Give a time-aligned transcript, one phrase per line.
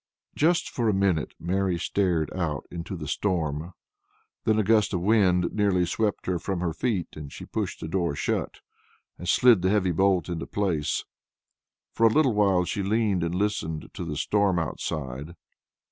[0.35, 3.73] Just for a minute Mary stared out into the storm.
[4.45, 7.87] Then a gust of wind nearly swept her from her feet, and she pushed the
[7.87, 8.61] door shut,
[9.19, 11.05] and slid the heavy bolt into place.
[11.93, 15.35] For a little while she leaned and listened to the storm outside.